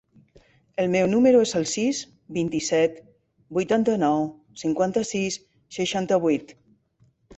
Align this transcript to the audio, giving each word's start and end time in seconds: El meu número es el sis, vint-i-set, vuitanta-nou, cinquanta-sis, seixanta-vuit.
El 0.83 0.87
meu 0.93 1.09
número 1.09 1.41
es 1.47 1.51
el 1.59 1.67
sis, 1.71 1.99
vint-i-set, 2.39 2.97
vuitanta-nou, 3.59 4.25
cinquanta-sis, 4.63 5.39
seixanta-vuit. 5.79 6.57